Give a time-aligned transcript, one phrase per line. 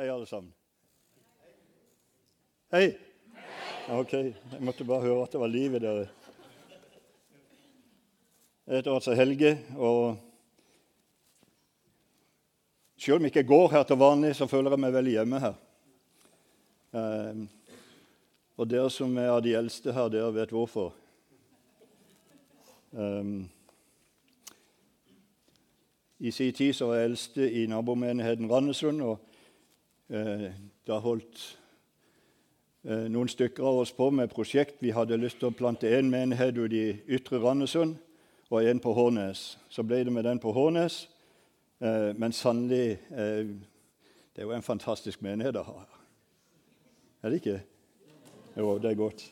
[0.00, 0.52] Hei, alle sammen.
[2.72, 2.86] Hei.
[3.92, 6.06] Ok, jeg måtte bare høre at det var liv i dere.
[8.64, 10.16] Jeg heter altså Helge, og
[12.96, 15.60] selv om jeg ikke går her til vanlig, så føler jeg meg veldig hjemme her.
[16.96, 17.44] Eh,
[18.56, 20.94] og dere som er av de eldste her, dere vet hvorfor.
[22.96, 23.34] Eh,
[26.24, 29.02] I sin tid så var jeg eldste i nabomenigheten Randesund.
[29.02, 29.26] og
[30.10, 31.38] Da holdt
[32.82, 34.80] eh, noen stykker av oss på med prosjekt.
[34.82, 37.94] Vi hadde lyst til å plante én menighet ute i Ytre Randesund
[38.50, 39.58] og en på Hårnes.
[39.70, 41.04] Så ble det med den på Hårnes.
[41.78, 43.54] Eh, men sannelig eh,
[44.34, 45.78] Det er jo en fantastisk menighet å ha.
[47.22, 47.60] Er det ikke?
[48.56, 49.24] Jo, det er godt.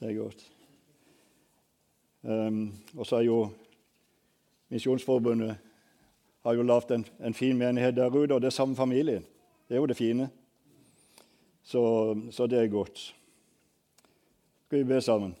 [0.00, 0.44] Det er godt.
[2.22, 3.40] Um, og så er jo
[4.70, 5.56] Misjonsforbundet
[6.44, 9.24] har jo lagd en, en, fin menighet der ute, og det er samme familien.
[9.70, 10.30] Det er jo det fine.
[11.62, 11.80] Så,
[12.30, 12.98] så det er godt.
[14.66, 15.36] Skal vi be sammen?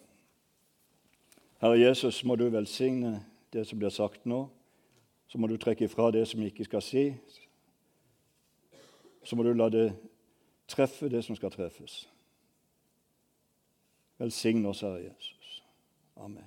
[1.58, 4.44] Herre Jesus, må du velsigne det som blir sagt nå.
[5.26, 7.02] Så må du trekke ifra det som ikke skal si.
[9.26, 9.88] Så må du la det
[10.70, 12.06] treffe det som skal treffes.
[14.22, 15.64] Velsign oss, Herre Jesus.
[16.16, 16.46] Amen.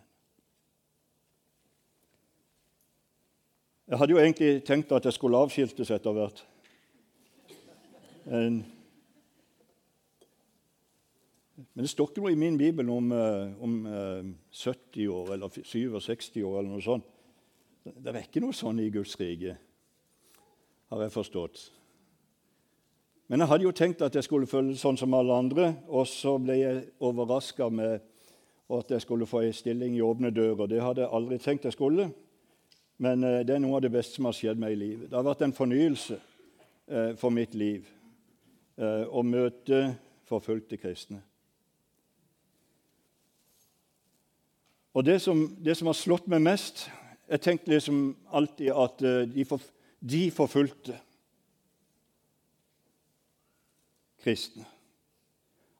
[3.92, 6.46] Jeg hadde jo egentlig tenkt at jeg skulle avskiltes etter hvert.
[8.28, 8.64] En
[11.56, 13.74] men det står ikke noe i min bibel om, eh, om
[14.52, 17.06] 70 eh, år eller 67 år eller noe sånt.
[17.84, 19.58] Det er ikke noe sånn i Guds rike,
[20.90, 21.64] har jeg forstått.
[23.28, 26.38] Men jeg hadde jo tenkt at jeg skulle føle sånn som alle andre, og så
[26.40, 28.02] ble jeg overraska med
[28.74, 30.68] at jeg skulle få ei stilling i Åpne dører.
[30.68, 32.08] Det hadde jeg aldri tenkt jeg skulle,
[33.04, 35.10] men eh, det er noe av det beste som har skjedd meg i livet.
[35.10, 36.22] Det har vært en fornyelse
[37.16, 37.88] for mitt liv
[38.80, 39.84] å møte
[40.26, 41.22] forfulgte kristne.
[44.94, 46.86] Og det som, det som, har slått meg mest
[47.30, 49.62] Jeg tenkte liksom alltid at eh, de, for,
[50.00, 50.98] de forfulgte
[54.22, 54.66] kristne.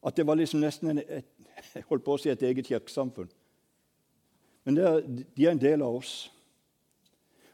[0.04, 1.28] At det var liksom nesten en, et,
[1.76, 3.30] jeg holdt på å si et eget kirkesamfunn.
[4.64, 6.16] Men er, de er en del av oss.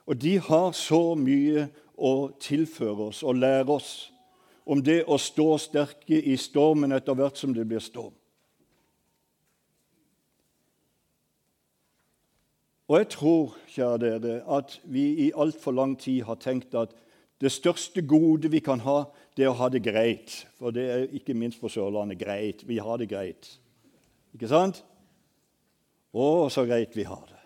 [0.05, 1.67] Og de har så mye
[1.97, 3.91] å tilføre oss og lære oss
[4.69, 8.13] om det å stå sterke i stormen etter hvert som det blir storm.
[12.89, 16.95] Og jeg tror, kjære dere, at vi i altfor lang tid har tenkt at
[17.41, 19.03] det største gode vi kan ha,
[19.37, 20.33] det er å ha det greit.
[20.57, 22.65] For det er ikke minst på Sørlandet greit.
[22.67, 23.51] Vi har det greit.
[24.33, 24.81] Ikke sant?
[26.11, 27.37] Å, så greit vi har det.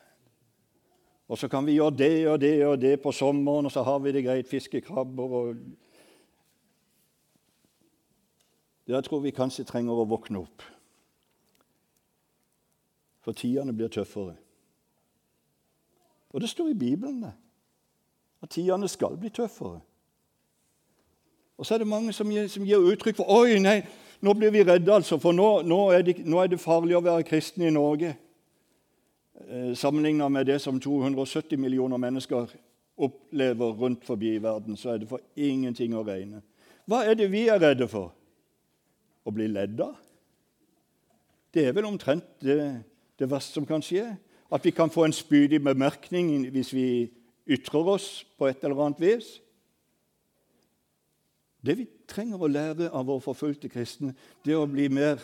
[1.28, 4.00] Og så kan vi gjøre det og det og det på sommeren, og så har
[4.04, 4.48] vi det greit.
[4.48, 5.62] Fiske krabber og
[8.88, 10.64] Der tror vi kanskje trenger å våkne opp.
[13.24, 14.36] For tidene blir tøffere.
[16.34, 17.32] Og det står i Bibelen det,
[18.42, 19.80] at tidene skal bli tøffere.
[21.58, 23.84] Og så er det mange som gir, som gir uttrykk for Oi, nei,
[24.26, 27.04] nå blir vi redde, altså, for nå, nå, er det, nå, er det, farlig å
[27.06, 28.16] være kristen i Norge.
[29.46, 32.50] Eh, Sammenligna med det som 270 millioner mennesker
[32.98, 36.42] opplever rundt forbi i verden, så er det for ingenting å regne.
[36.90, 38.12] Hva er det vi er redde for?
[39.24, 39.96] Å bli ledd av?
[41.54, 42.58] Det er vel omtrent det,
[43.20, 44.08] det verste som kan skje.
[44.54, 46.88] At vi kan få en spydig bemerkning hvis vi
[47.50, 49.30] ytrer oss på et eller annet vis.
[51.64, 54.12] Det vi trenger å lære av våre forfulgte kristne,
[54.44, 55.22] det er å bli mer,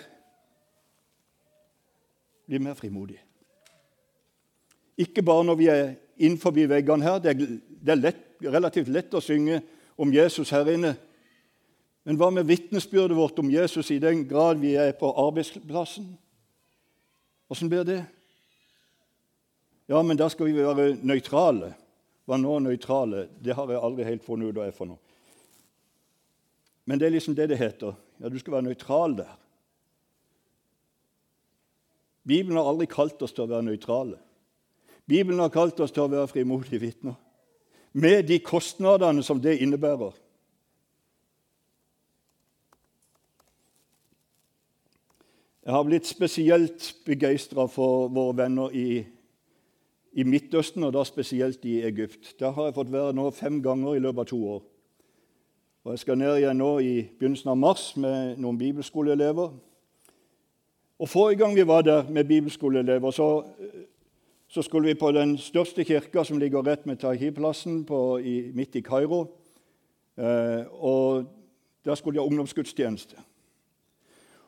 [2.48, 3.20] bli mer frimodig.
[5.00, 5.84] Ikke bare når vi er
[6.20, 7.20] innenfor veggene her.
[7.24, 9.62] Det er, det er lett, relativt lett å synge
[10.00, 10.96] om Jesus her inne.
[12.09, 16.08] Men hva med vitnesbyrdet vårt om Jesus i den grad vi er på arbeidsplassen?
[17.53, 18.00] Åssen blir det?
[19.86, 21.75] Ja, men da skal vi være nøytrale.
[22.25, 23.28] Hva nå nøytrale?
[23.38, 24.98] Det har jeg aldri helt funnet ut hva er for noe.
[26.90, 27.94] Men det er liksom det det heter.
[28.18, 29.36] Ja, Du skal være nøytral der.
[32.25, 34.18] Bibelen har aldri kalt oss til å være nøytrale.
[35.06, 37.22] Bibelen har kalt oss til å være frimodige vitner.
[37.94, 40.18] Med de kostnadene som det innebærer.
[45.69, 49.04] Jeg har blitt spesielt begeistra for våre venner i
[50.18, 52.31] i Midtøsten, og da spesielt i Egypt.
[52.39, 54.63] Der har jeg fått være nå fem ganger i løpet av to år.
[55.83, 59.54] Og Jeg skal ned igjen nå i begynnelsen av mars med noen bibelskoleelever.
[61.00, 63.30] Og Forrige gang vi var der med bibelskoleelever, så,
[64.48, 67.86] så skulle vi på den største kirka som ligger rett med Tahir-plassen
[68.57, 69.27] midt i Kairo.
[70.18, 71.25] Eh, og
[71.86, 73.29] Der skulle de ha ungdomsgudstjeneste.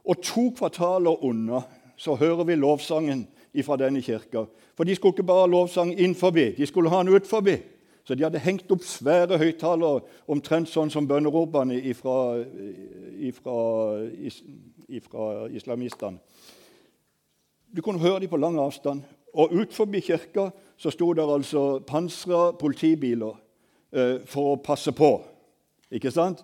[0.06, 1.62] Og to kvartaler unna
[1.98, 3.28] så hører vi lovsangen
[3.66, 4.46] fra denne kirka.
[4.78, 7.58] For de skulle ikke bare ha lovsang inn forbi, de skulle ha den ut forbi.
[8.04, 12.16] Så de hadde hengt opp svære høyttalere, omtrent sånn som bønneropene fra
[14.90, 16.18] islamistene.
[17.72, 19.06] Du kunne høre dem på lang avstand.
[19.34, 23.38] Og ut forbi kirka så sto det altså pansra politibiler
[23.94, 25.12] eh, for å passe på.
[25.92, 26.42] Ikke sant?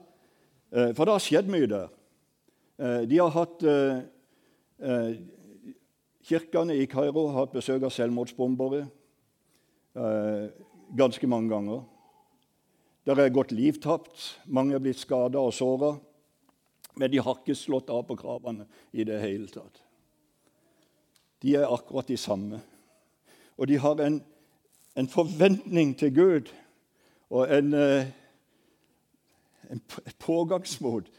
[0.71, 1.89] Eh, for det har skjedd mye der.
[2.77, 3.99] Eh, de har hatt eh,
[4.85, 5.13] eh,
[6.27, 8.85] Kirkene i Kairo har hatt besøk av selvmordsbombere
[10.93, 11.79] ganske mange ganger.
[13.07, 15.95] Der er gått liv tapt, mange er blitt skada og såra.
[16.99, 19.81] Men de har ikke slått av på kravene i det hele tatt.
[21.41, 22.59] De er akkurat de samme.
[23.57, 24.19] Og de har en,
[24.99, 26.51] en forventning til Gud
[27.31, 27.73] og en,
[29.71, 29.81] en,
[30.19, 31.09] pågangsmot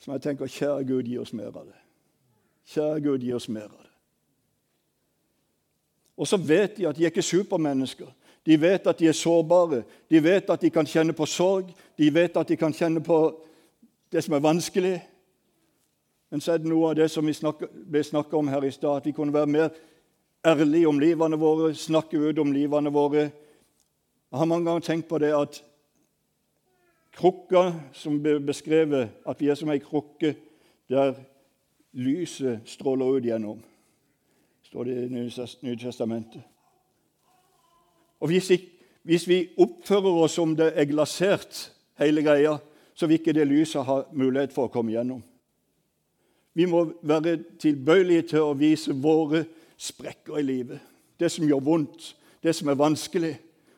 [0.00, 1.76] som jeg tenker Kjære Gud, gi oss mer av det.
[2.72, 3.90] Kjære Gud, gi oss mer av det.
[6.20, 8.08] Og så vet de at de er ikke supermennesker.
[8.46, 9.82] De vet at de er sårbare.
[10.10, 11.70] De vet at de kan kjenne på sorg.
[11.98, 13.20] De vet at de kan kjenne på
[14.12, 14.96] det som er vanskelig.
[16.30, 18.72] Men så er det noe av det som vi snakker, ble snakka om her i
[18.72, 19.70] stad, at vi kunne være mer
[20.46, 23.26] ærlige om livene våre, snakke ut om livene våre.
[24.30, 25.62] Jeg har mange ganger tenkt på det at
[27.16, 30.34] krukka som blir beskrevet, at vi er som ei krukke
[30.90, 31.14] der
[31.92, 33.60] lyset stråler ut gjennom
[34.70, 35.08] står det i
[35.62, 36.42] Nye testamentet.
[38.20, 38.52] Og hvis,
[39.02, 42.58] hvis, vi oppfører oss som det er glasert, hele greia,
[42.94, 45.24] så vil ikke det lyset ha mulighet for å komme gjennom.
[46.54, 49.42] Vi må være tilbøyelige til å vise våre
[49.80, 50.78] sprekker i livet.
[51.18, 52.12] Det som gjør vondt,
[52.42, 53.34] det som er vanskelig,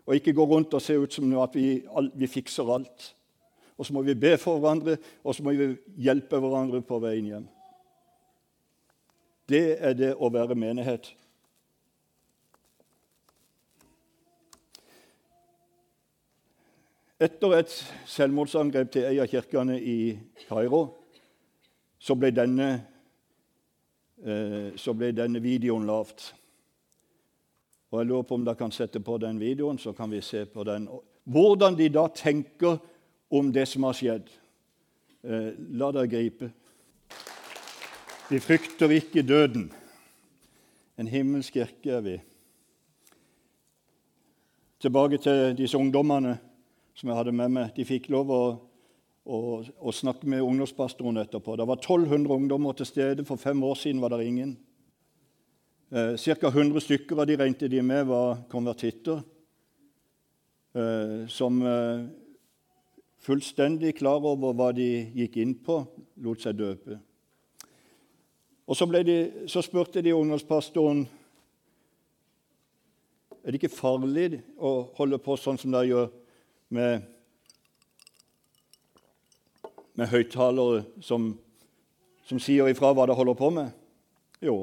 [0.07, 1.81] og ikke gå rundt og se ut som at vi,
[2.15, 3.13] vi fikser alt.
[3.79, 5.73] Og så må vi be for hverandre, og så må vi
[6.05, 7.49] hjelpe hverandre på veien hjem.
[9.49, 11.11] Det er det å være menighet.
[17.23, 17.75] Etter et
[18.11, 19.97] selvmordsangrep til ei av kirkene i
[20.49, 20.87] Kairo
[22.03, 22.69] så ble denne,
[24.27, 26.33] eh, så ble denne videoen lavt.
[27.93, 30.47] Og Jeg lurer på om dere kan sette på den videoen, så kan vi se
[30.47, 30.89] på den.
[31.25, 32.81] Hvordan de da tenker
[33.33, 34.29] om det som har skjedd.
[35.25, 36.51] Eh, la dere gripe.
[38.29, 39.71] Vi frykter ikke døden.
[41.01, 42.19] En himmelsk kirke er vi.
[44.83, 46.37] Tilbake til disse ungdommene
[46.95, 47.73] som jeg hadde med meg.
[47.77, 48.43] De fikk lov å,
[49.25, 51.57] å, å snakke med ungdomspastoren etterpå.
[51.57, 53.25] Det var 1200 ungdommer til stede.
[53.25, 54.57] For fem år siden var det ingen.
[55.89, 56.53] Eh, Ca.
[56.53, 59.25] 100 stykker av de regnet de med var konvertitter.
[60.77, 62.05] Eh, som eh,
[63.23, 65.83] fullstendig klar over hva de gikk inn på,
[66.25, 66.99] lot seg døpe.
[68.67, 69.17] Og så, de,
[69.51, 71.05] så spurte de ungdomspastoren
[73.43, 76.11] er det ikke farlig å holde på sånn som dere gjør
[76.73, 77.09] med,
[79.99, 81.33] med høyttalere som,
[82.29, 83.73] som sier ifra hva de holder på med?
[84.43, 84.57] Jo,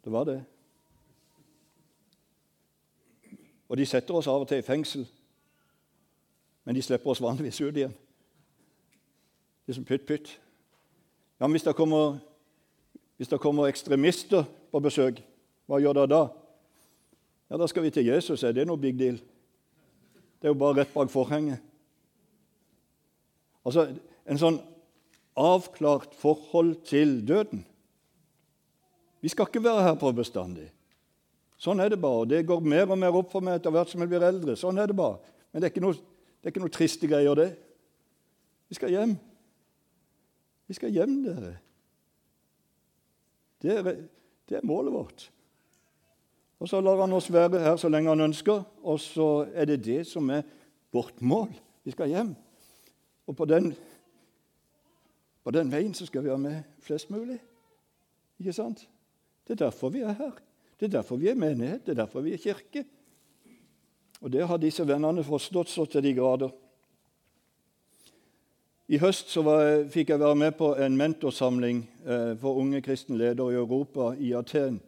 [0.00, 0.38] det var det.
[3.68, 5.04] Og de setter oss av og til i fengsel,
[6.68, 7.94] men de slipper oss vanligvis ut igjen.
[9.64, 10.34] Det er som pytt-pytt.
[11.40, 12.18] Ja, men hvis det kommer
[13.16, 15.22] hvis det kommer ekstremister på besøk,
[15.66, 16.20] hva gjør dere da?
[17.48, 18.44] Ja, Da skal vi til Jesus.
[18.44, 19.16] Er det noe big deal?
[20.38, 21.58] Det er jo bare rett bak forhenget.
[23.64, 23.88] Altså,
[24.28, 24.60] En sånn
[25.36, 27.64] avklart forhold til døden.
[29.22, 30.68] Vi skal ikke være her på bestandig.
[31.56, 32.26] Sånn er det bare.
[32.28, 34.52] Det går mer og mer opp for meg etter hvert som jeg blir eldre.
[34.52, 35.16] Sånn er det bare.
[35.50, 35.96] Men det er ikke noe,
[36.38, 37.48] det er ikke noe triste greier, det.
[38.68, 39.16] Vi skal hjem.
[40.68, 41.56] Vi skal hjem, dere.
[43.62, 43.88] Det er,
[44.48, 45.30] det er målet vårt.
[46.58, 49.84] Og Så lar han oss være her så lenge han ønsker, og så er det
[49.84, 50.42] det som er
[50.92, 51.52] vårt mål.
[51.84, 52.34] Vi skal hjem.
[53.26, 53.74] Og på den,
[55.44, 57.38] på den veien så skal vi ha med flest mulig.
[58.38, 58.88] Ikke sant?
[59.46, 60.34] Det er derfor vi er her.
[60.80, 62.84] Det er derfor vi er menighet, det er derfor vi er kirke.
[64.20, 66.50] Og det har disse vennene forstått så til de grader.
[68.88, 73.52] I høst var, fikk jeg være med på en mentorsamling eh, for unge kristne ledere
[73.52, 74.78] i Europa, i Aten.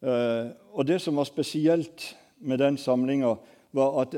[0.00, 3.34] Eh, og Det som var spesielt med den samlinga,
[3.72, 4.16] var at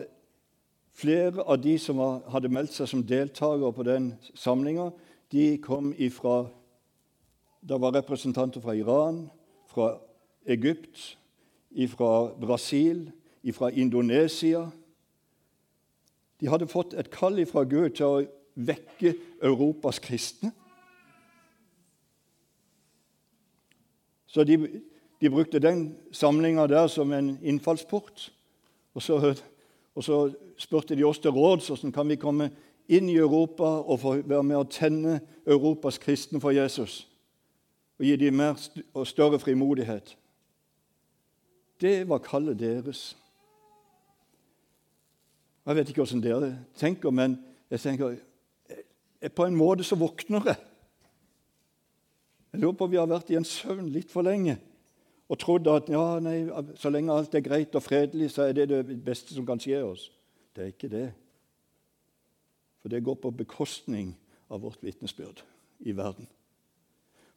[0.95, 4.93] flere av de som var, hadde meldt seg som deltakere på den samlinga,
[5.33, 6.47] de kom ifra
[7.63, 9.31] Det var representanter fra Iran,
[9.71, 9.99] fra
[10.47, 11.17] Egypt,
[11.89, 13.13] fra Brasil,
[13.51, 14.71] fra Indonesia.
[16.41, 18.23] De hadde fått et kall fra Gud til å
[18.55, 20.53] vekke Europas kristne.
[24.27, 24.57] Så de,
[25.21, 28.31] de brukte den samlinga der som en innfallsport.
[28.95, 29.35] Og så,
[29.95, 30.19] og så
[30.57, 32.51] spurte de oss til råds hvordan kan vi komme
[32.89, 37.07] inn i Europa og få være med å tenne Europas kristne for Jesus.
[38.01, 38.59] Og gi dem mer
[38.95, 40.17] og større frimodighet.
[41.81, 43.13] Det var kallet deres.
[45.67, 47.39] Jeg vet ikke hvordan dere tenker, men
[47.71, 48.19] jeg tenker
[49.31, 50.59] på en måte så våkner jeg.
[52.53, 54.59] Jeg lurer på om vi har vært i en søvn litt for lenge
[55.33, 56.43] og trodd at ja, nei,
[56.77, 59.79] så lenge alt er greit og fredelig, så er det det beste som kan skje
[59.87, 60.11] oss.
[60.53, 61.07] Det er ikke det.
[62.83, 64.11] For det går på bekostning
[64.53, 65.41] av vårt vitnesbyrd
[65.89, 66.29] i verden.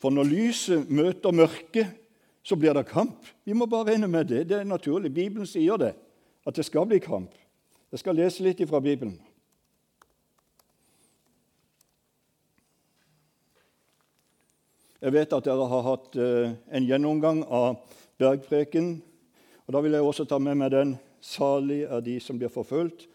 [0.02, 1.94] For når lyset møter mørket,
[2.46, 3.24] så blir det kamp.
[3.48, 4.44] Vi må bare regne med det.
[4.50, 5.14] Det er naturlig.
[5.14, 5.94] Bibelen sier det,
[6.46, 7.32] at det skal bli kamp.
[7.96, 9.14] Jeg skal lese litt fra Bibelen.
[15.00, 17.78] Jeg vet at dere har hatt eh, en gjennomgang av
[18.20, 18.98] bergpreken.
[19.64, 23.08] og Da vil jeg også ta med meg den 'Salig er de som blir forfulgt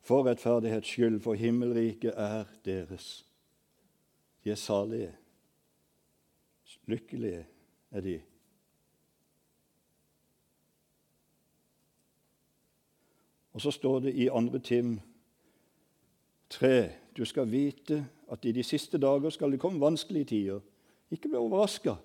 [0.00, 3.26] for rettferdighets skyld, for himmelriket er deres'.
[4.44, 5.12] De er salige.
[6.88, 7.44] Lykkelige
[7.92, 8.20] er de.
[13.52, 14.58] Og så står det i 2.
[14.58, 15.00] Tim
[16.50, 20.60] 3.: Du skal vite at i de siste dager skal det komme vanskelige tider.
[21.10, 21.96] Ikke bli overraska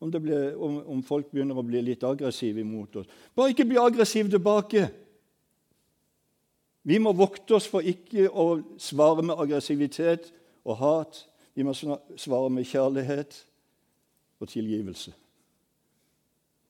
[0.00, 0.12] om,
[0.56, 3.08] om, om, folk begynner å bli litt aggressive imot oss.
[3.36, 4.86] Bare ikke bli aggressiv tilbake.
[6.82, 10.30] Vi må vokte oss for ikke å svare med aggressivitet
[10.64, 11.26] og hat.
[11.54, 13.42] Vi må svare med kjærlighet
[14.40, 15.12] og tilgivelse.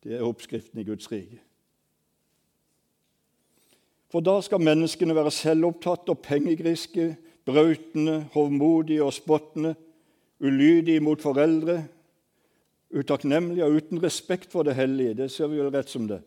[0.03, 1.39] Det er oppskriften i Guds rike.
[4.11, 7.15] For da skal menneskene være selvopptatte og pengegriske,
[7.47, 9.75] brautende, hovmodige og spottende
[10.41, 11.85] ulydige mot foreldre,
[12.91, 15.15] utakknemlige og uten respekt for det hellige.
[15.15, 16.23] Det ser vi jo rett som det.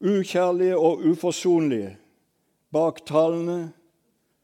[0.00, 1.96] Ukjærlige og uforsonlige,
[2.72, 3.72] baktalende,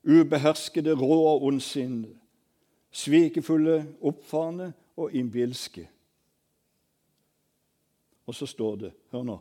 [0.04, 2.14] ubeherskede, rå og ondsinnede,
[2.90, 5.88] svikefulle, oppfarende og innbilske.
[8.26, 9.38] Og så står det, hør nå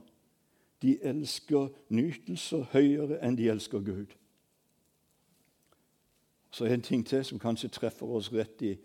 [0.81, 4.11] de elsker nytelser høyere enn de elsker Gud.
[6.51, 8.75] Så en ting til som kanskje treffer oss rett i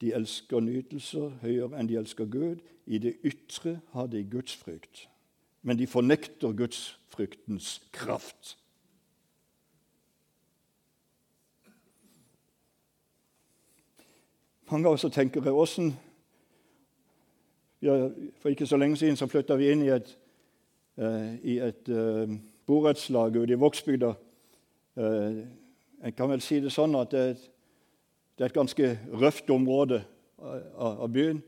[0.00, 2.62] De elsker nytelser høyere enn de elsker Gud.
[2.86, 5.08] I det ytre har de gudsfrykt,
[5.62, 8.54] men de fornekter gudsfryktens kraft.
[14.70, 15.52] Mange av oss tenker jeg,
[17.80, 20.08] For ikke så lenge siden så flytta vi inn i et,
[20.98, 22.32] uh, i et uh,
[22.66, 24.14] borettslag ute i Vågsbygda.
[24.98, 27.44] En kan vel si det sånn at det er et
[28.38, 30.04] det er et ganske røft område
[30.78, 31.40] av byen.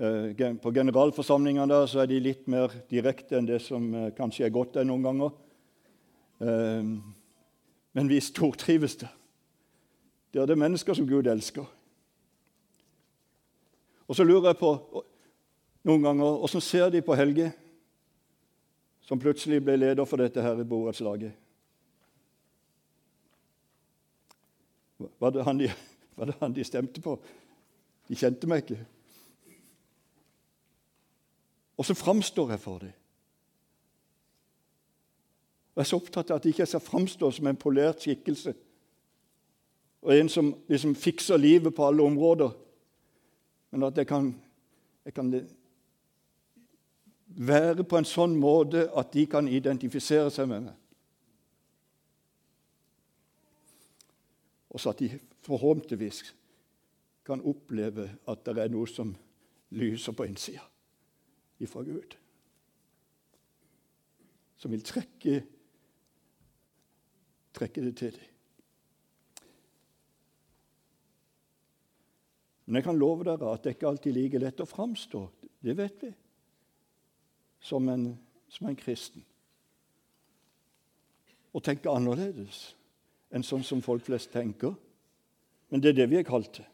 [0.00, 4.46] Eh, på generalforsamlingene der så er de litt mer direkte enn det som eh, kanskje
[4.46, 5.34] er godt noen ganger.
[6.40, 6.88] Eh,
[7.92, 9.12] men vi stortrives der.
[10.32, 11.68] Det er det mennesker som Gud elsker.
[14.08, 14.72] Og så lurer jeg på
[15.84, 17.50] noen ganger åssen ser de på Helge,
[19.02, 21.34] som plutselig ble leder for dette her i borettslaget?
[25.18, 25.70] Var de
[26.16, 27.16] var det han de stemte på?
[28.08, 28.82] De kjente meg ikke.
[31.80, 32.92] Og så framstår jeg for dem.
[35.72, 38.52] Jeg er så opptatt av at jeg ikke skal framstå som en polert skikkelse
[40.02, 42.50] og en som liksom fikser livet på alle områder,
[43.70, 44.32] men at jeg kan,
[45.06, 45.30] jeg kan
[47.36, 50.78] være på en sånn måte at de kan identifisere seg med meg.
[54.72, 55.10] Og så at de
[55.44, 56.22] forhåpentligvis
[57.26, 59.12] kan oppleve at det er noe som
[59.76, 60.64] lyser på innsida
[61.62, 62.16] ifra Gud.
[64.56, 65.42] Som vil trekke,
[67.54, 68.28] trekke det til dem.
[72.66, 75.22] Men jeg kan love dere at det ikke alltid er like lett å framstå.
[75.60, 76.12] Det vet vi.
[77.62, 78.18] Som en,
[78.50, 79.24] som en kristen.
[81.52, 82.72] Å tenke annerledes
[83.32, 84.74] enn sånn som folk flest tenker.
[85.70, 86.66] Men det er det vi er kalt til.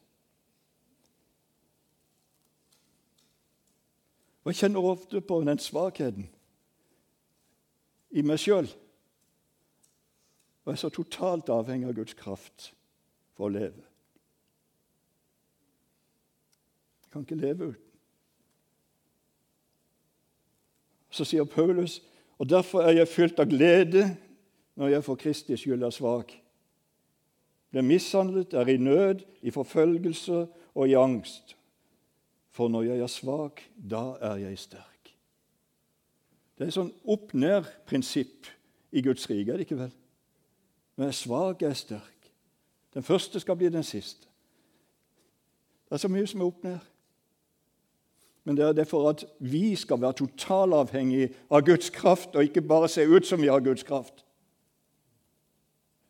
[4.48, 6.24] Og Jeg kjenner ofte på den svakheten
[8.16, 8.70] i meg sjøl.
[10.64, 12.70] Og jeg er så totalt avhengig av Guds kraft
[13.36, 13.84] for å leve.
[17.04, 17.87] Jeg kan ikke leve uten.
[21.18, 21.98] Så sier Paulus,
[22.38, 24.04] og derfor er jeg fylt av glede
[24.78, 26.30] når jeg for Kristi skyld er svak.
[27.74, 30.44] Blir mishandlet, er i nød, i forfølgelse
[30.74, 31.56] og i angst.
[32.54, 35.10] For når jeg er svak, da er jeg sterk.
[36.54, 38.46] Det er et sånn opp-ned-prinsipp
[38.94, 39.92] i Guds rike, er det ikke vel?
[40.96, 42.30] Når jeg er svak, er jeg sterk.
[42.94, 44.30] Den første skal bli den siste.
[45.88, 46.78] Det er så mye som er opp ned.
[48.48, 52.62] Men det er det for at vi skal være totalavhengige av Guds kraft, og ikke
[52.64, 54.24] bare se ut som vi har Guds kraft.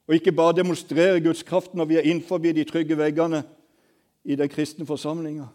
[0.06, 3.42] Og ikke bare demonstrere Guds kraft når vi er innenfor de trygge veggene
[4.22, 5.48] i den kristne forsamlinga.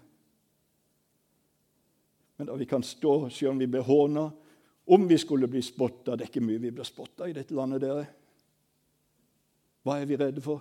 [2.38, 4.28] Men da vi kan stå selv om vi blir håna,
[4.86, 7.82] om vi skulle bli spotta Det er ikke mye vi blir spotta i dette landet,
[7.82, 8.06] dere.
[9.88, 10.60] Hva er vi redde for?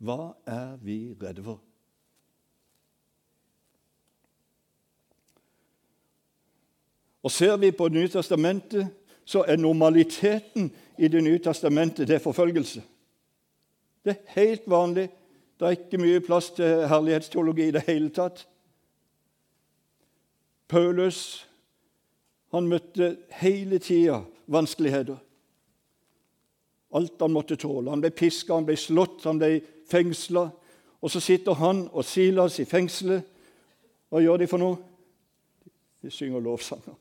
[0.00, 1.60] Hva er vi redde for?
[7.26, 8.86] Og Ser vi på Det nye testamentet,
[9.24, 12.82] så er normaliteten i Det nye testamentet det er forfølgelse.
[14.04, 15.08] Det er helt vanlig.
[15.58, 18.44] Det er ikke mye plass til herlighetsteologi i det hele tatt.
[20.68, 21.48] Paulus
[22.54, 25.16] han møtte hele tida vanskeligheter.
[26.94, 27.90] Alt han måtte tåle.
[27.90, 29.58] Han ble piska, han ble slått, han ble
[29.90, 30.44] fengsla.
[31.02, 33.26] Og så sitter han og Silas i fengselet.
[34.08, 34.78] Hva gjør de for noe?
[36.02, 36.94] De synger lovsanger.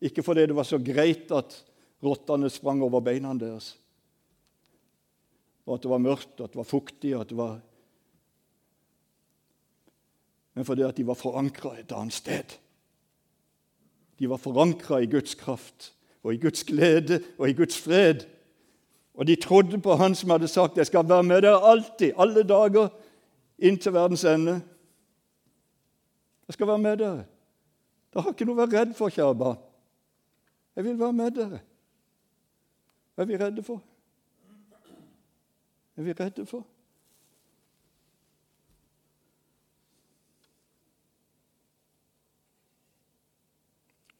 [0.00, 1.56] Ikke fordi det var så greit at
[2.04, 3.74] rottene sprang over beina deres,
[5.66, 7.56] og at det var mørkt, at det var fuktig at det var
[10.56, 12.54] Men fordi at de var forankra et annet sted.
[14.16, 15.90] De var forankra i Guds kraft
[16.24, 18.24] og i Guds glede og i Guds fred.
[19.14, 22.42] Og de trodde på Han som hadde sagt 'Jeg skal være med dere alltid, alle
[22.42, 22.88] dager,
[23.58, 24.60] inntil verdens ende'.
[26.48, 27.24] Jeg skal være med dere.
[28.14, 29.65] Dere har ikke noe å være redd for, kjære barn.
[30.76, 31.60] Jeg vil være med dere.
[33.14, 33.82] Hva er vi redde for?
[35.94, 36.66] Hva er vi redde for?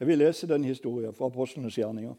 [0.00, 2.14] Jeg vil lese den historien fra Apostlenes gjerninger.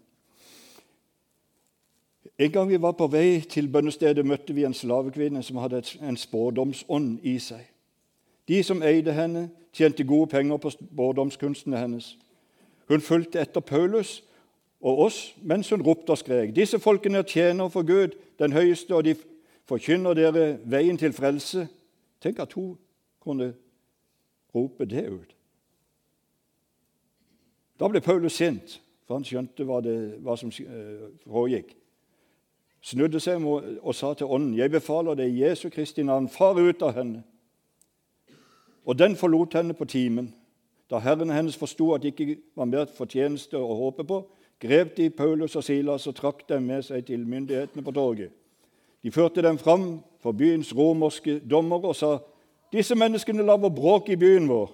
[2.37, 6.17] En gang vi var på vei til bønnestedet, møtte vi en slavekvinne som hadde en
[6.17, 7.65] spådomsånd i seg.
[8.47, 12.17] De som eide henne, tjente gode penger på spådomskunstene hennes.
[12.87, 14.23] Hun fulgte etter Paulus
[14.81, 16.55] og oss mens hun ropte og skrek.
[16.55, 19.15] Disse folkene tjener for Gud, den høyeste, og de
[19.67, 21.67] forkynner dere veien til frelse.
[22.21, 22.77] Tenk at hun
[23.19, 23.53] kunne
[24.55, 25.33] rope det ut.
[27.79, 31.75] Da ble Paulus sint, for han skjønte hva, det, hva som eh, foregikk.
[32.81, 36.81] Snudde seg og sa til ånden, 'Jeg befaler deg i Jesu Kristi navn, far ut
[36.81, 37.23] av henne.'
[38.85, 40.33] Og den forlot henne på timen.
[40.89, 44.21] Da herrene hennes forsto at det ikke var mer fortjeneste å håpe på,
[44.59, 48.31] grep de Paulus og Silas og trakk dem med seg til myndighetene på torget.
[49.03, 52.17] De førte dem fram for byens romerske dommer og sa
[52.73, 54.71] disse menneskene lager bråk i byen vår.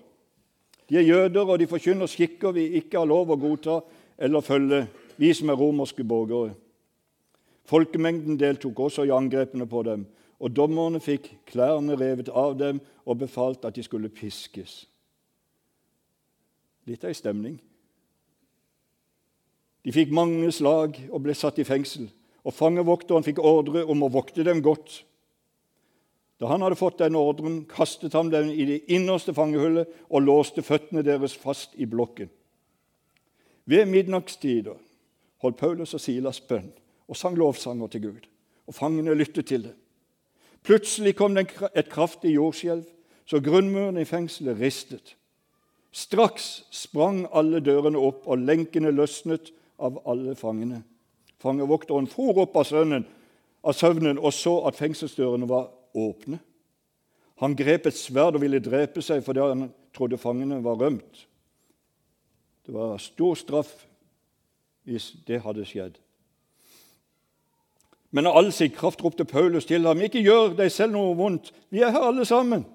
[0.90, 3.80] De er jøder, og de forkynner skikker vi ikke har lov å godta
[4.18, 4.86] eller følge,
[5.18, 6.54] vi som er romerske borgere.
[7.66, 10.06] Folkemengden deltok også i angrepene på dem,
[10.40, 14.84] og dommerne fikk klærne revet av dem og befalt at de skulle piskes.
[16.90, 17.58] Litt av ei stemning.
[19.84, 22.08] De fikk mange slag og ble satt i fengsel,
[22.44, 25.02] og fangevokteren fikk ordre om å vokte dem godt.
[26.40, 30.64] Da han hadde fått den ordren, kastet han dem i det innerste fangehullet og låste
[30.66, 32.32] føttene deres fast i blokken.
[33.64, 34.76] Ved midnattstider
[35.44, 36.72] holdt Paulus og Silas bønn
[37.08, 38.28] og sang lovsanger til Gud,
[38.68, 39.76] og fangene lyttet til det.
[40.64, 42.86] Plutselig kom det et kraftig jordskjelv,
[43.28, 45.16] så grunnmuren i fengselet ristet.
[45.94, 50.82] Straks sprang alle dørene opp, og lenkene løsnet av alle fangene.
[51.44, 53.06] Fangevokteren for opp av, sønnen,
[53.64, 56.40] av søvnen og så at fengselsdørene var åpne.
[57.44, 61.26] Han grep et sverd og ville drepe seg fordi han trodde fangene var rømt.
[62.64, 63.74] Det var stor straff
[64.88, 65.98] hvis det hadde skjedd.
[68.14, 71.52] Men av all sin kraft ropte Paulus til ham, 'Ikke gjør deg selv noe vondt.
[71.70, 72.66] Vi er her alle sammen.'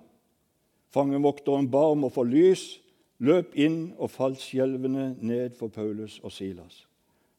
[0.91, 2.81] Fangevokteren ba om å få lys,
[3.19, 6.87] løp inn og falt skjelvende ned for Paulus og Silas.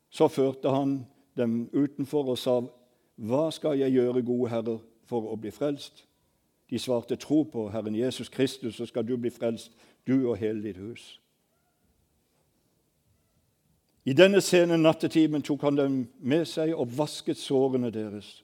[0.09, 1.05] Så førte han
[1.37, 2.61] dem utenfor og sa,
[3.17, 6.05] 'Hva skal jeg gjøre, gode herrer, for å bli frelst?'
[6.69, 9.71] De svarte, 'Tro på Herren Jesus Kristus, så skal du bli frelst,
[10.07, 11.19] du og hele ditt hus.'
[14.05, 18.43] I denne sene nattetimen tok han dem med seg og vasket sårene deres.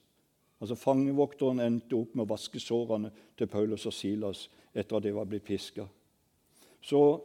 [0.60, 5.14] Altså Fangevokteren endte opp med å vaske sårene til Paulus og Silas etter at de
[5.16, 5.88] var blitt piska.
[6.80, 7.20] Så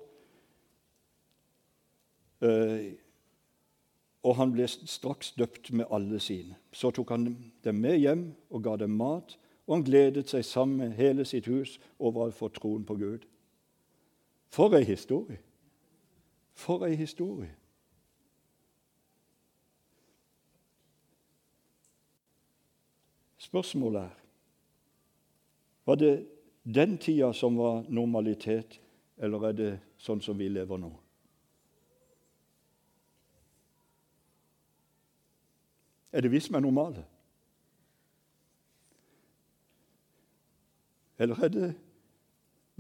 [2.42, 2.94] øh,
[4.24, 6.56] og han ble straks døpt med alle sine.
[6.72, 9.38] Så tok han dem med hjem og ga dem mat,
[9.68, 13.26] og han gledet seg sammen med hele sitt hus over å få troen på Gud.
[14.52, 15.40] For ei historie!
[16.54, 17.56] For ei historie!
[23.42, 24.18] Spørsmålet er
[25.86, 26.28] var det
[26.64, 28.78] den tida som var normalitet,
[29.22, 30.90] eller er det sånn som vi lever nå?
[36.12, 37.04] Er det vi som er normale?
[41.22, 41.70] Eller er det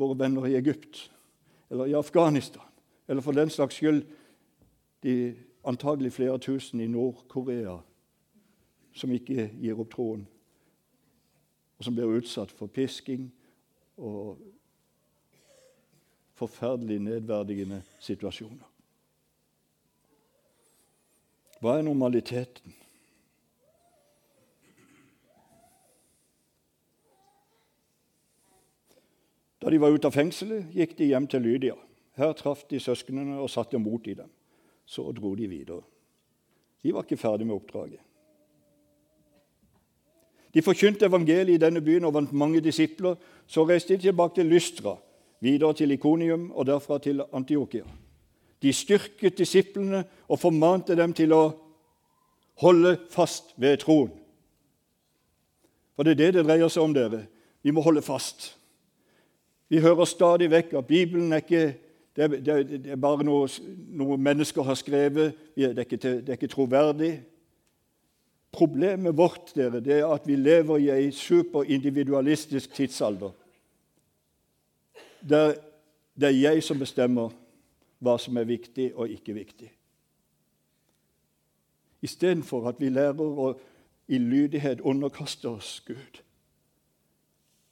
[0.02, 1.06] våre venner i Egypt
[1.72, 2.66] eller i Afghanistan,
[3.08, 4.02] eller for den slags skyld
[5.06, 7.78] de antagelig flere tusen i Nord-Korea
[8.98, 10.26] som ikke gir opp troen,
[11.78, 13.30] og som blir utsatt for pisking
[14.02, 14.42] og
[16.42, 18.68] forferdelig nedverdigende situasjoner.
[21.62, 22.74] Hva er normaliteten?
[29.62, 31.76] Da de var ute av fengselet, gikk de hjem til Lydia.
[32.18, 34.30] Her traff de søsknene og satte mot i dem.
[34.90, 35.84] Så dro de videre.
[36.82, 38.02] De var ikke ferdig med oppdraget.
[40.52, 43.16] De forkynte evangeliet i denne byen og vant mange disipler.
[43.48, 44.98] Så reiste de tilbake til Lystra,
[45.42, 47.84] videre til Ikonium og derfra til Antiokia.
[48.62, 51.44] De styrket disiplene og formante dem til å
[52.62, 54.12] holde fast ved troen.
[55.96, 57.26] For det er det det dreier seg om, dere.
[57.62, 58.54] Vi må holde fast.
[59.70, 61.66] Vi hører stadig vekk at Bibelen er ikke
[62.16, 63.46] det er, det er bare noe,
[63.96, 65.38] noe, mennesker har skrevet.
[65.56, 67.12] Det er, ikke, det er ikke troverdig.
[68.52, 73.32] Problemet vårt dere, det er at vi lever i ei superindividualistisk tidsalder.
[75.30, 75.56] Der
[76.22, 77.32] det er jeg som bestemmer
[78.02, 79.70] hva som er viktig og ikke viktig.
[82.02, 83.54] Istedenfor at vi lærer å
[84.12, 86.20] i lydighet underkaste oss Gud.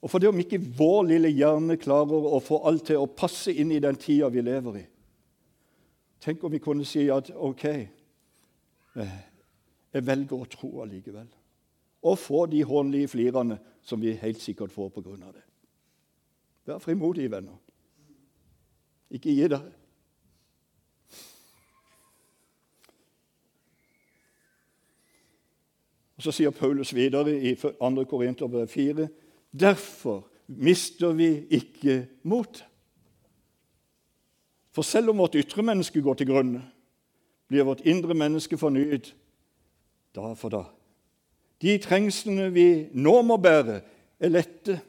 [0.01, 3.73] Og fordi om ikke vår lille hjerne klarer å få alt til å passe inn
[3.75, 4.85] i den tida vi lever i
[6.19, 7.63] Tenk om vi kunne si at ok,
[8.99, 9.11] eh,
[9.93, 11.29] jeg velger å tro allikevel.
[12.03, 15.15] Og få de hånlige flirene som vi helt sikkert får pga.
[15.31, 15.48] det.
[16.69, 17.55] Vær frimodige, venner.
[19.09, 19.71] Ikke gi dere.
[26.19, 28.03] Og Så sier Paulus videre i 2.
[28.05, 29.07] Korinterbrev 4
[29.59, 32.65] Derfor mister vi ikke motet.
[34.71, 36.61] For selv om vårt ytre menneske går til grunne,
[37.47, 39.15] blir vårt indre menneske fornyet
[40.15, 40.61] da for da.
[41.61, 43.81] De trengslene vi nå må bære,
[44.19, 44.79] er lette,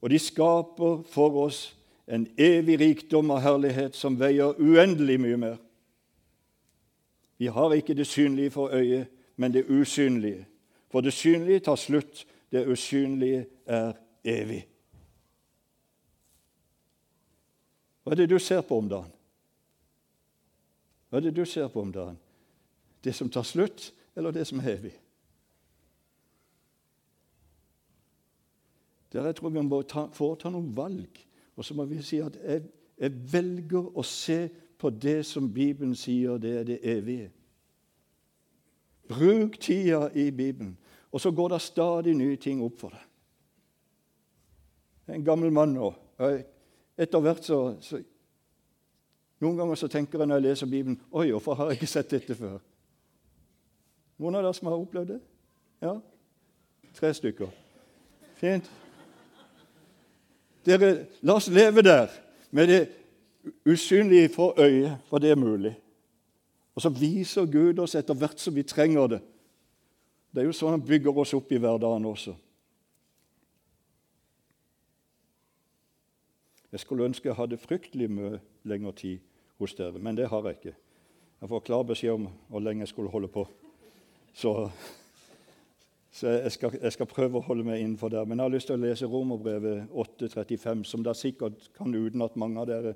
[0.00, 5.56] og de skaper for oss en evig rikdom og herlighet som veier uendelig mye mer.
[7.38, 10.46] Vi har ikke det synlige for øyet, men det usynlige.
[10.90, 13.92] For det synlige tar slutt, det usynlige er
[14.24, 14.62] evig.
[18.02, 19.10] Hva er det du ser på om dagen?
[21.10, 22.18] Hva er det du ser på om dagen?
[23.04, 24.94] Det som tar slutt, eller det som er evig?
[29.16, 31.20] Der jeg tror vi må ta, foreta noen valg.
[31.56, 32.66] Og så må vi si at jeg,
[33.00, 37.30] jeg velger å se på det som Bibelen sier, det er det evige.
[39.08, 40.76] Bruk tida i Bibelen.
[41.12, 43.04] Og så går det stadig nye ting opp for deg.
[45.16, 45.92] En gammel mann nå.
[46.98, 48.00] Etter hvert så, så,
[49.40, 52.10] Noen ganger så tenker jeg når jeg leser Bibelen Oi, hvorfor har jeg ikke sett
[52.10, 52.56] dette før?
[54.16, 55.20] Noen av dere som har opplevd det?
[55.84, 55.92] Ja?
[56.96, 57.52] Tre stykker.
[58.40, 58.70] Fint.
[60.66, 62.10] Dere, la oss leve der
[62.50, 62.80] med det
[63.66, 65.76] usynlige for øyet, for det er mulig.
[66.74, 69.20] Og så viser Gud oss etter hvert som vi trenger det,
[70.34, 72.34] det er jo sånn han bygger oss opp i hverdagen også.
[76.74, 79.22] Jeg skulle ønske jeg hadde fryktelig mye lengre tid
[79.56, 80.74] hos dere, men det har jeg ikke.
[81.40, 83.46] Jeg får klar beskjed om hvor lenge jeg skulle holde på.
[84.36, 84.52] Så,
[86.16, 88.24] så jeg, skal, jeg, skal, prøve å holde meg innenfor der.
[88.24, 92.62] Men jeg har lyst til å lese Romerbrevet 8,35, som dere sikkert kan utenat mange
[92.62, 92.94] av dere.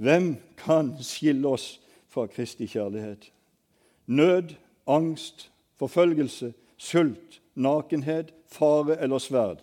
[0.00, 1.66] Hvem kan skille oss
[2.08, 3.26] fra Kristi kjærlighet?
[4.08, 4.54] Nød,
[4.88, 9.60] angst, forfølgelse, sult, nakenhet, fare eller sverd.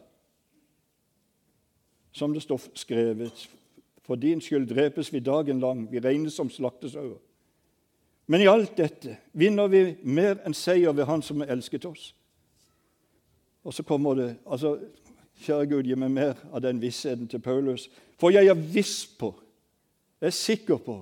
[2.14, 3.48] Som det står skrevet,
[4.06, 7.18] for din skyld drepes vi dagen lang, vi regnes som slaktesauer.
[8.30, 12.14] Men i alt dette vinner vi mer enn seier ved Han som har elsket oss.
[13.66, 14.78] Og så kommer det altså,
[15.36, 17.90] Kjære Gud, gi meg mer av den vissheten til Paulus.
[18.16, 19.34] For jeg er viss på,
[20.22, 21.02] jeg er sikker på,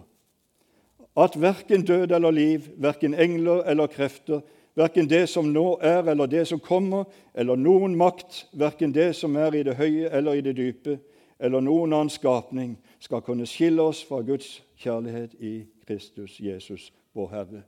[1.13, 4.41] at verken død eller liv, verken engler eller krefter,
[4.75, 9.35] verken det som nå er eller det som kommer, eller noen makt, verken det som
[9.37, 10.97] er i det høye eller i det dype,
[11.39, 15.53] eller noen annen skapning, skal kunne skille oss fra Guds kjærlighet i
[15.85, 17.63] Kristus Jesus, vår Herre.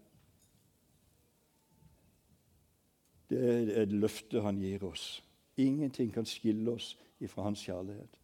[3.29, 5.23] Det er et løfte han gir oss.
[5.57, 6.93] Ingenting kan skille oss
[7.31, 8.19] fra hans kjærlighet.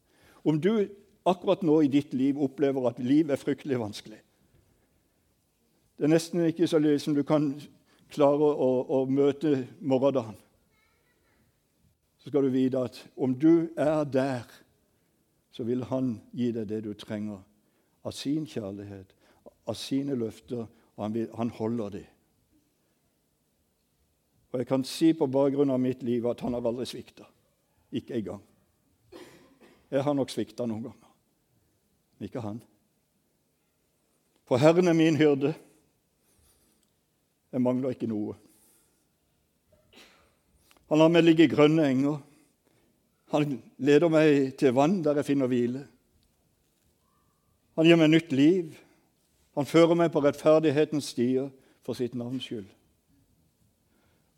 [0.46, 0.88] Om du
[1.26, 4.20] akkurat nå i ditt liv opplever at liv er fryktelig vanskelig
[5.98, 7.52] Det er nesten ikke så som du kan
[8.10, 10.36] klare å, å møte morgendagen.
[12.18, 14.46] Så skal du vite at om du er der,
[15.52, 17.42] så vil han gi deg det du trenger
[18.04, 19.14] av sin kjærlighet,
[19.70, 22.10] av sine løfter, og han, vil, han holder dem.
[24.52, 27.28] Og jeg kan si på bakgrunn av mitt liv at han har aldri svikta.
[27.92, 28.42] Ikke engang.
[29.92, 31.08] Jeg har nok svikta noen ganger,
[32.16, 32.62] men ikke han.
[34.48, 35.54] For Herren er min hyrde.
[37.52, 38.38] Jeg mangler ikke noe.
[40.92, 42.20] Han lar meg ligge i grønne enger.
[43.32, 45.86] Han leder meg til vann der jeg finner hvile.
[47.80, 48.76] Han gir meg nytt liv.
[49.56, 51.48] Han fører meg på rettferdighetens stier
[51.84, 52.68] for sitt navns skyld.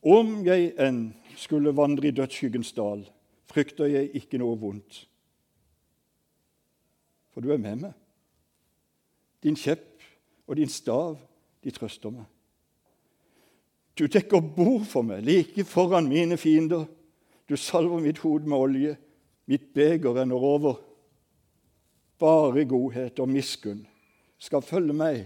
[0.03, 3.05] Om jeg enn skulle vandre i dødsskyggens dal,
[3.47, 5.05] frykter jeg ikke noe vondt.
[7.33, 7.93] For du er med meg.
[9.43, 10.03] Din kjepp
[10.47, 11.17] og din stav,
[11.63, 12.27] de trøster meg.
[13.95, 16.85] Du dekker bord for meg like foran mine fiender.
[17.47, 18.95] Du salver mitt hode med olje.
[19.45, 20.79] Mitt beger renner over.
[22.19, 23.83] Bare godhet og miskunn
[24.39, 25.21] skal følge meg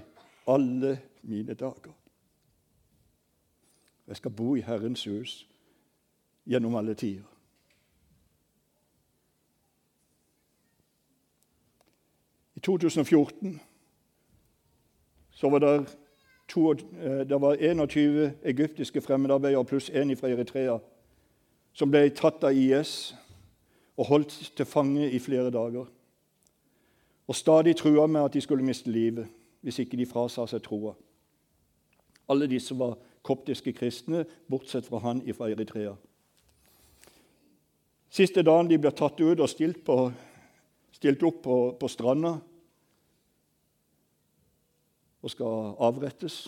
[0.47, 1.93] alle mine dager.
[4.07, 5.47] Jeg skal bo i Herrens hus
[6.47, 7.23] gjennom alle tider.
[12.55, 13.61] I 2014
[15.31, 15.97] så var det,
[16.47, 20.79] to, eh, det var 21 egyptiske fremmedarbeidere pluss én fra Eritrea
[21.73, 23.13] som ble tatt av IS
[23.97, 25.85] og holdt til fange i flere dager.
[27.27, 29.27] Og stadig trua med at de skulle miste livet
[29.61, 30.93] hvis ikke de frasa seg troa.
[32.29, 35.95] Alle disse var koptiske kristne, bortsett fra han fra Eritrea.
[38.09, 40.11] Siste dagen de blir tatt ut og stilt, på,
[40.95, 42.37] stilt opp på, på stranda
[45.21, 46.45] og skal avrettes.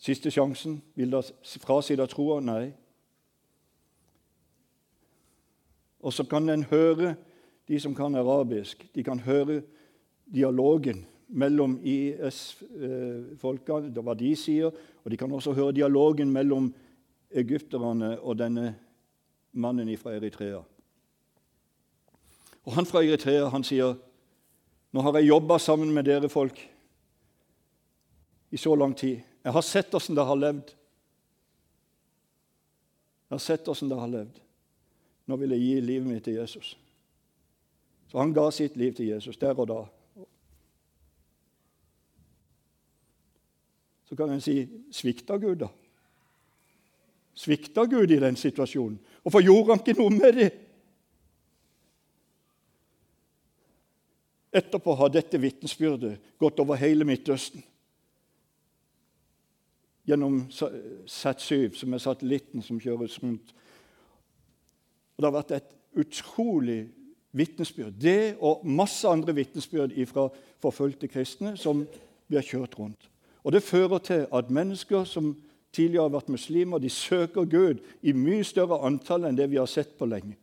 [0.00, 0.78] Siste sjansen.
[0.94, 1.20] Vil de
[1.60, 2.38] frasi deg troa?
[2.40, 2.70] Nei.
[6.00, 7.16] Og så kan en høre,
[7.68, 9.60] de som kan arabisk, de kan høre
[10.30, 14.70] dialogen mellom IS-folkene, det hva de sier,
[15.02, 16.74] og de kan også høre dialogen mellom
[17.34, 18.74] egypterne og denne
[19.52, 20.62] mannen fra Eritrea.
[22.66, 23.94] Og Han fra Eritrea han sier,
[24.92, 26.70] 'Nå har jeg jobba sammen med dere folk
[28.50, 30.74] i så lang tid.' 'Jeg har sett åssen dere har levd.'
[33.28, 34.40] 'Jeg har sett åssen dere har levd.
[35.26, 36.76] Nå vil jeg gi livet mitt til Jesus.'
[38.08, 39.84] Så han ga sitt liv til Jesus der og da.
[44.08, 44.60] Så kan en si
[44.94, 45.68] svikta Gud, da?
[47.34, 48.98] Svikta Gud i den situasjonen?
[49.22, 50.50] Hvorfor gjorde han ikke noe med det?
[54.56, 57.64] Etterpå har dette vitnesbyrdet gått over hele Midtøsten.
[60.06, 63.50] Gjennom SAT-7, som er satellitten som kjøres rundt.
[65.16, 66.86] Og Det har vært et utrolig
[67.36, 67.98] vitnesbyrd.
[68.00, 70.28] Det og masse andre vitnesbyrd fra
[70.62, 71.84] forfulgte kristne som
[72.30, 73.10] blir kjørt rundt.
[73.46, 75.36] Og Det fører til at mennesker som
[75.72, 79.70] tidligere har vært muslimer, de søker Gud i mye større antall enn det vi har
[79.70, 80.34] sett på lenge.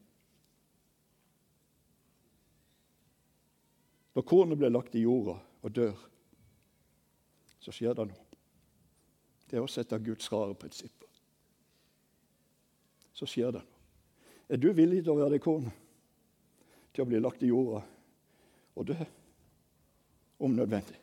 [4.15, 5.99] Når kornet blir lagt i jorda og dør,
[7.59, 8.39] så skjer det noe.
[9.49, 11.11] Det er også et av Guds rare prinsipper.
[13.11, 13.79] Så skjer det noe.
[14.47, 15.75] Er du villig til å være det kornet?
[16.95, 17.83] Til å bli lagt i jorda
[18.79, 19.01] og dø
[20.39, 21.02] om nødvendig?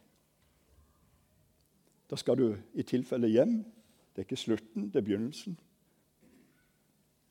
[2.10, 3.64] Da skal du i tilfelle hjem.
[4.10, 5.58] Det er ikke slutten, det er begynnelsen.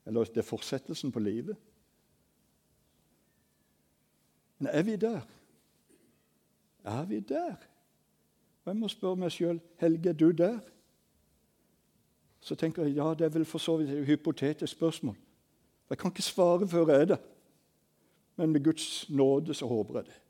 [0.06, 1.56] Eller det er fortsettelsen på livet.
[4.58, 5.20] Men er vi der?
[6.84, 7.54] Er vi der?
[8.64, 10.58] Og Jeg må spørre meg sjøl Helge, er du der?
[12.40, 15.16] Så tenker jeg ja, det er vel for så vidt et hypotetisk spørsmål.
[15.90, 17.16] Jeg kan ikke svare før jeg er der.
[18.36, 20.20] Men med Guds nåde så håper jeg det.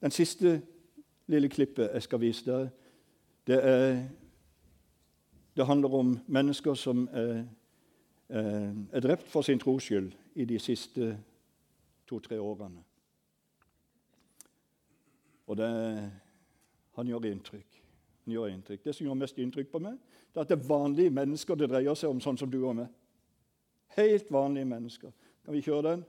[0.00, 0.62] Den siste
[1.26, 2.70] lille klippet jeg skal vise dere,
[3.46, 3.98] det, er,
[5.56, 7.44] det handler om mennesker som er,
[8.28, 11.16] er drept for sin tros skyld i de siste
[12.08, 12.82] to-tre årene.
[15.46, 15.70] Og det,
[16.94, 17.82] han gjør inntrykk.
[18.24, 18.84] Han gjør inntrykk.
[18.84, 19.98] Det som gjør mest inntrykk på meg,
[20.30, 22.76] det er at det er vanlige mennesker det dreier seg om, sånn som du og
[22.78, 22.90] meg.
[23.96, 25.10] Helt vanlige mennesker.
[25.44, 26.04] Kan vi kjøre den?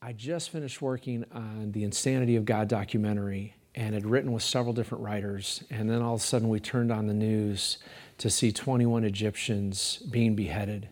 [0.00, 4.72] I just finished working on the Insanity of God documentary and had written with several
[4.72, 5.64] different writers.
[5.70, 7.78] And then all of a sudden, we turned on the news
[8.18, 10.88] to see 21 Egyptians being beheaded.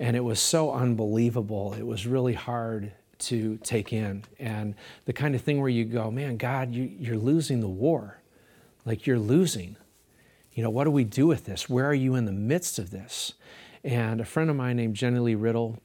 [0.00, 1.74] And it was so unbelievable.
[1.74, 4.24] It was really hard to take in.
[4.40, 8.20] And the kind of thing where you go, man, God, you, you're losing the war.
[8.84, 9.76] Like you're losing.
[10.54, 11.68] You know, what do we do with this?
[11.68, 13.34] Where are you in the midst of this?
[13.84, 15.80] And a friend of mine named Jenny Lee Riddle,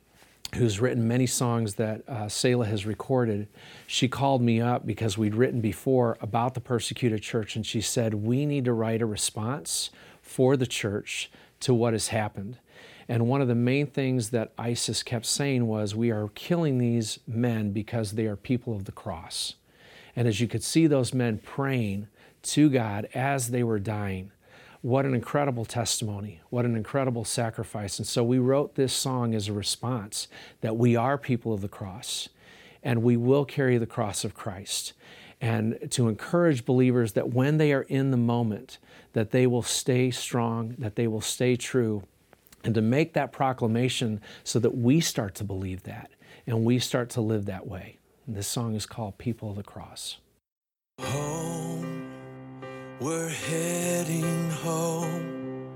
[0.54, 3.48] who's written many songs that uh, Selah has recorded,
[3.88, 8.14] she called me up because we'd written before about the persecuted church, and she said,
[8.14, 9.90] We need to write a response
[10.22, 11.30] for the church
[11.62, 12.58] to what has happened.
[13.08, 17.20] And one of the main things that ISIS kept saying was, We are killing these
[17.28, 19.56] men because they are people of the cross.
[20.16, 22.08] And as you could see those men praying
[22.44, 24.32] to God as they were dying,
[24.86, 27.98] what an incredible testimony, what an incredible sacrifice.
[27.98, 30.28] And so we wrote this song as a response
[30.62, 32.30] that we are people of the cross
[32.84, 34.94] and we will carry the cross of Christ.
[35.42, 38.78] And to encourage believers that when they are in the moment,
[39.14, 42.04] that they will stay strong, that they will stay true,
[42.64, 46.12] and to make that proclamation so that we start to believe that
[46.46, 47.98] and we start to live that way.
[48.28, 50.18] And this song is called People of the Cross.
[51.02, 51.75] Home,
[53.00, 55.72] we're heading home.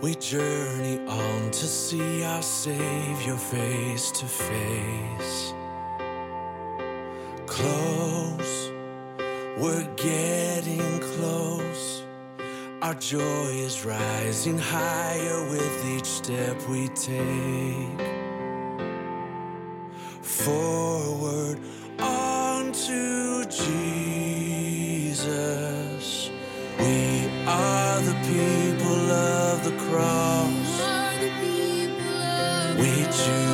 [0.00, 5.54] We journey on to see our Savior face to face.
[7.46, 8.70] Close,
[9.58, 12.02] we're getting close.
[12.80, 18.00] Our joy is rising higher with each step we take.
[20.22, 21.60] Forward
[22.00, 24.11] on to Jesus.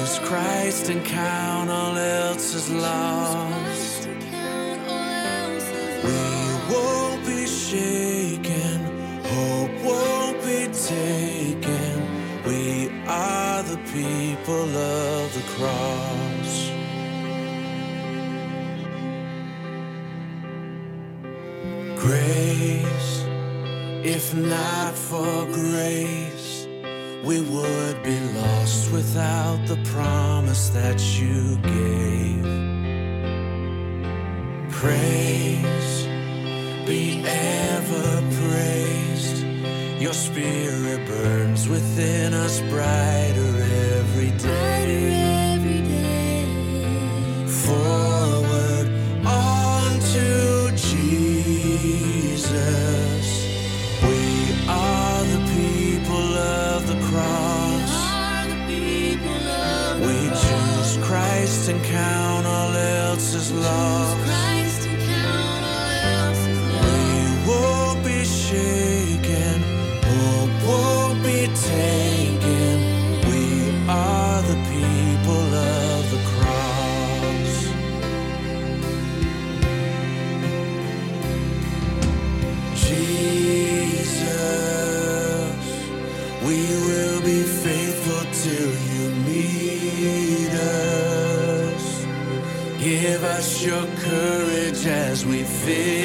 [0.08, 4.08] Choose Christ and count all else as lost.
[6.04, 8.78] We won't be shaken,
[9.24, 11.94] hope won't be taken.
[12.46, 16.70] We are the people of the cross.
[21.96, 23.24] Grace,
[24.04, 26.66] if not for grace,
[27.24, 28.57] we would be lost
[28.92, 32.44] without the promise that you gave.
[34.70, 36.06] Praise,
[36.86, 39.44] be ever praised.
[40.00, 43.62] Your spirit burns within us brighter
[43.98, 44.48] every day.
[45.08, 45.27] Forward
[60.08, 64.57] We choose Christ and count all else as lost.
[93.68, 95.97] Your courage as we finish.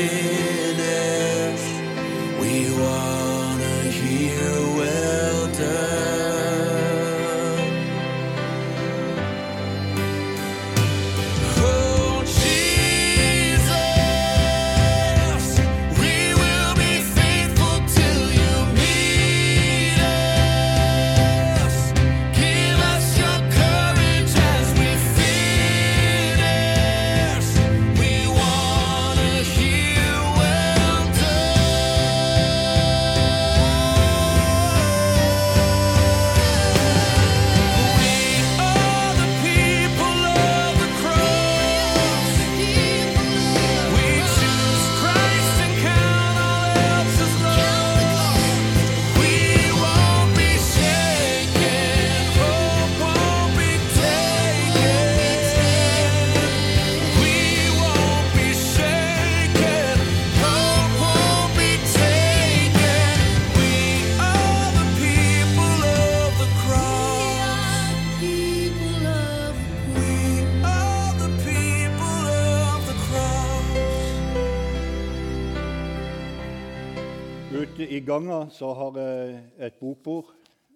[78.14, 80.28] Ganga så har jeg et bokbord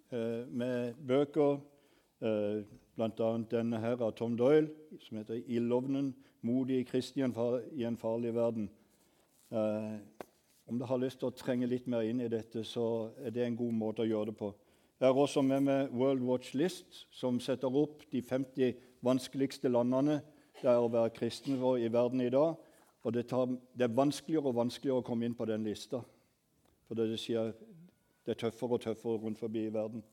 [0.10, 1.60] eh, med bøker,
[2.26, 2.64] eh,
[2.98, 3.28] bl.a.
[3.52, 4.72] denne her av Tom Doyle,
[5.06, 7.28] som heter 'Ildovnen modige kristne
[7.76, 8.70] i en farlig verden'.
[9.52, 10.00] Eh,
[10.68, 13.46] om du har lyst til å trenge litt mer inn i dette, så er det
[13.46, 14.54] en god måte å gjøre det på.
[15.00, 18.74] Jeg har også med meg World Watch List, som setter opp de 50
[19.04, 20.22] vanskeligste landene
[20.62, 22.56] det er å være kristen i verden i dag.
[23.04, 23.46] Og det, tar,
[23.78, 26.02] det er vanskeligere og vanskeligere å komme inn på den lista.
[26.88, 27.52] For det, skjer,
[28.26, 30.04] det er tøffere og tøffere rundt forbi i verden.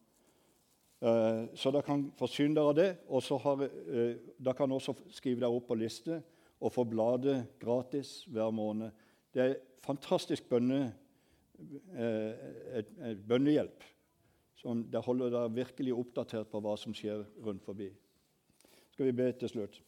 [1.04, 2.90] Eh, så dere kan forsyne dere av det.
[3.08, 6.20] Og så har, uh, dere kan også skrive dere opp på liste
[6.64, 8.94] og få bladet gratis hver måned.
[9.34, 10.94] Det er fantastisk bønne,
[11.92, 12.46] eh,
[12.80, 13.84] et, et bønnehjelp.
[14.56, 17.90] Som det holder deg virkelig oppdatert på hva som skjer rundt forbi.
[18.94, 19.80] Skal vi be til slutt?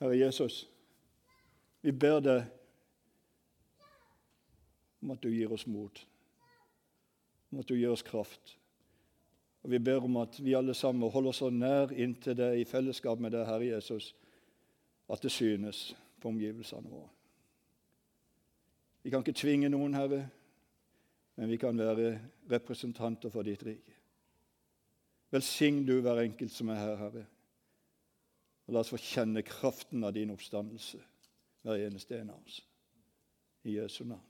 [0.00, 0.62] Herre Jesus,
[1.82, 2.44] vi ber deg
[5.02, 6.06] om at du gir oss mot,
[7.52, 8.56] om at du gir oss kraft.
[9.62, 12.64] Og Vi ber om at vi alle sammen holder oss så nær inntil deg i
[12.64, 14.14] fellesskap med deg, Herre Jesus,
[15.10, 15.90] at det synes
[16.20, 17.08] på omgivelsene våre.
[19.02, 20.26] Vi kan ikke tvinge noen, Herre,
[21.36, 22.18] men vi kan være
[22.50, 23.96] representanter for ditt rike.
[25.30, 27.26] Velsign du hver enkelt som er her, Herre.
[28.66, 31.00] Og la oss få kjenne kraften av din oppstandelse,
[31.62, 32.60] hver eneste en av oss.
[33.64, 34.29] I Jesu navn.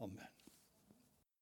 [0.00, 0.35] Amen.